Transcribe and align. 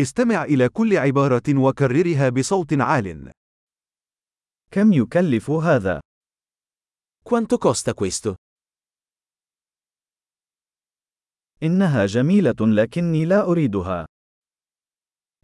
استمع 0.00 0.44
إلى 0.44 0.68
كل 0.68 0.96
عبارة 0.96 1.42
وكررها 1.48 2.28
بصوت 2.28 2.72
عال. 2.72 3.32
كم 4.70 4.92
يكلف 4.92 5.50
هذا؟ 5.50 6.00
Quanto 7.24 7.58
costa 7.58 7.94
questo? 7.94 8.34
إنها 11.62 12.06
جميلة 12.06 12.56
لكني 12.60 13.24
لا 13.24 13.42
أريدها. 13.42 14.06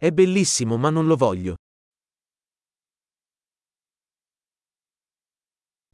È 0.01 0.11
bellissimo 0.11 0.77
ma 0.77 0.89
non 0.89 1.07
lo 1.07 1.15
voglio. 1.15 1.55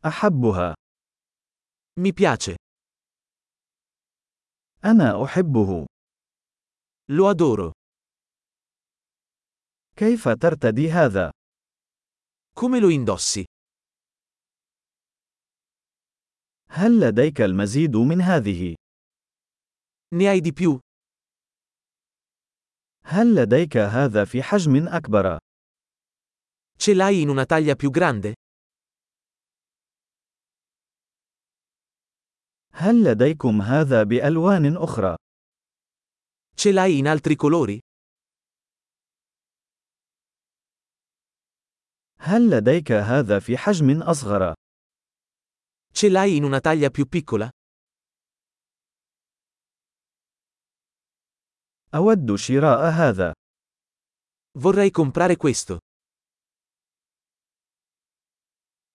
أحبها. 0.05 0.76
Mi 2.00 2.12
piace. 2.14 2.55
أنا 4.86 5.23
أحبه. 5.23 5.86
Lo 7.10 7.28
adoro. 7.28 7.79
كيف 10.00 10.27
ترتدي 10.27 10.91
هذا؟ 10.91 11.31
Come 12.59 12.80
lo 12.80 12.90
indossi? 12.90 13.45
هل 16.70 16.99
لديك 16.99 17.41
المزيد 17.41 17.95
من 17.95 18.21
هذه؟ 18.21 18.76
Ne 20.16 20.27
hai 20.27 20.41
di 20.41 20.52
più? 20.54 20.80
هل 23.04 23.35
لديك 23.35 23.77
هذا 23.77 24.26
في 24.26 24.43
حجم 24.43 24.88
أكبر؟ 24.88 25.38
Ce 26.77 26.93
l'hai 26.93 27.21
in 27.21 27.29
una 27.29 27.45
taglia 27.45 27.76
più 27.76 27.91
grande? 27.91 28.34
هل 32.73 33.04
لديكم 33.04 33.62
هذا 33.62 34.04
بألوان 34.04 34.77
أخرى؟ 34.77 35.16
Ce 36.55 36.71
l'hai 36.71 36.98
in 36.98 37.07
altri 37.07 37.35
colori? 37.35 37.79
هل 42.30 42.50
لديك 42.50 42.91
هذا 42.91 43.40
في 43.40 43.58
حجم 43.58 44.02
أصغر؟ 44.02 44.54
Ce 45.94 46.10
l'hai 46.10 46.36
in 46.36 46.44
una 46.44 46.60
taglia 46.60 46.90
più 46.91 47.08
piccola? 47.08 47.49
أود 51.96 52.36
شراء 52.36 52.91
هذا. 52.91 53.34
Vorrei 54.60 54.91
comprare 54.91 55.38
questo. 55.38 55.77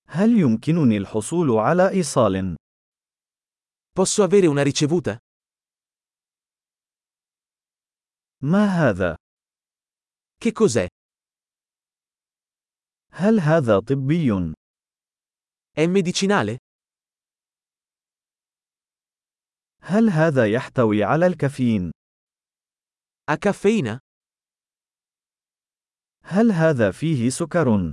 هل 0.08 0.30
يمكنني 0.40 0.96
الحصول 0.96 1.50
على 1.50 1.88
إيصال؟ 1.88 2.56
Posso 3.92 4.22
avere 4.22 4.46
una 4.46 4.62
ricevuta? 4.62 5.18
ما 8.42 8.66
هذا؟ 8.66 9.16
Che 10.38 10.52
cos'è? 10.52 10.86
هل 13.16 13.40
هذا 13.40 13.78
طبي؟ 13.78 14.54
È 15.76 15.86
medicinale? 15.86 16.56
هل 19.80 20.08
هذا 20.10 20.46
يحتوي 20.46 21.04
على 21.04 21.26
الكافيين؟ 21.26 21.90
Ha 23.30 23.36
caffeina? 23.36 23.98
هل 26.24 26.52
هذا 26.52 26.90
فيه 26.90 27.30
سكر؟ 27.30 27.92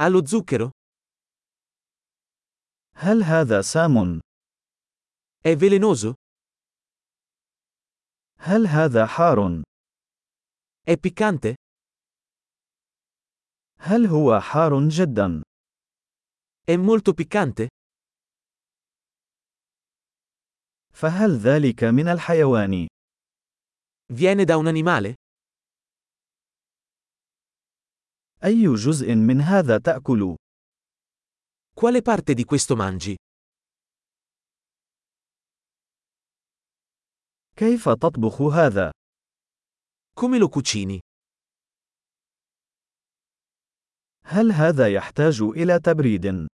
Ha 0.00 0.08
lo 0.08 0.22
zucchero? 0.26 0.70
هل 2.94 3.22
هذا 3.22 3.62
سام؟ 3.62 4.20
È 5.44 5.56
velenoso? 5.56 6.14
هل 8.38 8.66
هذا 8.66 9.06
حار؟ 9.06 9.62
È 10.86 10.96
piccante? 10.96 11.54
هل 13.79 14.05
هو 14.05 14.39
حار 14.39 14.87
جدا؟ 14.89 15.41
È 16.65 16.75
molto 16.77 17.13
piccante? 17.13 17.67
فهل 20.93 21.37
ذلك 21.37 21.83
من 21.83 22.07
الحيوان؟ 22.07 22.87
Viene 24.13 24.45
da 24.45 24.57
un 24.57 24.67
animale? 24.67 25.15
أي 28.43 28.73
جزء 28.75 29.15
من 29.15 29.41
هذا 29.41 29.77
تأكل؟ 29.77 30.35
Quale 31.75 32.01
parte 32.01 32.33
di 32.33 32.43
questo 32.45 32.75
mangi? 32.75 33.15
كيف 37.55 37.89
تطبخ 37.89 38.41
هذا؟ 38.41 38.91
Come 40.13 40.37
lo 40.37 40.49
cucini? 40.49 40.99
هل 44.30 44.52
هذا 44.52 44.88
يحتاج 44.88 45.40
إلى 45.42 45.78
تبريد؟ 45.78 46.46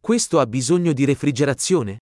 Questo 0.00 0.38
ha 0.38 0.46
bisogno 0.46 0.92
di 0.92 1.04
refrigerazione? 1.04 1.96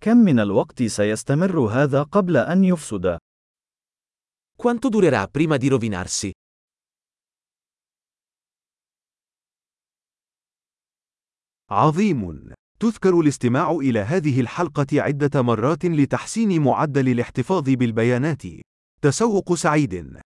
كم 0.00 0.16
من 0.16 0.40
الوقت 0.40 0.82
سيستمر 0.82 1.58
هذا 1.58 2.02
قبل 2.02 2.36
أن 2.36 2.64
يفسد؟ 2.64 3.18
Quanto 4.56 4.88
durerà 4.88 5.28
prima 5.28 5.56
di 5.56 5.68
rovinarsi? 5.68 6.32
عظيم. 11.70 12.54
تذكر 12.80 13.20
الاستماع 13.20 13.70
إلى 13.70 14.00
هذه 14.00 14.40
الحلقة 14.40 14.86
عدة 14.92 15.42
مرات 15.42 15.84
لتحسين 15.84 16.62
معدل 16.62 17.08
الاحتفاظ 17.08 17.70
بالبيانات. 17.70 18.42
تسوق 19.02 19.54
سعيد. 19.54 20.25